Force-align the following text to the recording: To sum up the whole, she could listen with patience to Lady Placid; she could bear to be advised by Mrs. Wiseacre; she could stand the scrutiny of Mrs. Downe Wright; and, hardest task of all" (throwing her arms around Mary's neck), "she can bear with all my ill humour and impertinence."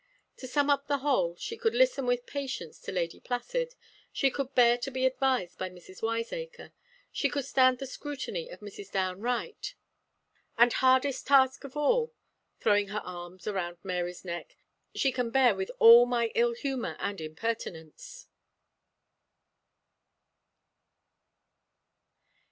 To 0.37 0.47
sum 0.47 0.71
up 0.71 0.87
the 0.87 0.97
whole, 1.05 1.35
she 1.35 1.55
could 1.55 1.75
listen 1.75 2.07
with 2.07 2.25
patience 2.25 2.79
to 2.81 2.91
Lady 2.91 3.19
Placid; 3.19 3.75
she 4.11 4.31
could 4.31 4.55
bear 4.55 4.75
to 4.79 4.89
be 4.89 5.05
advised 5.05 5.59
by 5.59 5.69
Mrs. 5.69 6.01
Wiseacre; 6.01 6.71
she 7.11 7.29
could 7.29 7.45
stand 7.45 7.77
the 7.77 7.85
scrutiny 7.85 8.49
of 8.49 8.61
Mrs. 8.61 8.89
Downe 8.91 9.21
Wright; 9.21 9.75
and, 10.57 10.73
hardest 10.73 11.27
task 11.27 11.63
of 11.65 11.77
all" 11.77 12.15
(throwing 12.59 12.87
her 12.87 13.01
arms 13.05 13.45
around 13.45 13.77
Mary's 13.83 14.25
neck), 14.25 14.57
"she 14.95 15.11
can 15.11 15.29
bear 15.29 15.53
with 15.53 15.69
all 15.77 16.07
my 16.07 16.31
ill 16.33 16.53
humour 16.55 16.95
and 16.99 17.21
impertinence." 17.21 18.25